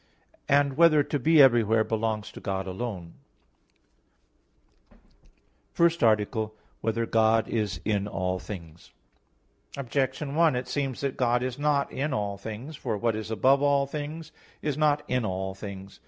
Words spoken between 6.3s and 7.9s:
[I, Q. 8, Art. 1] Whether God Is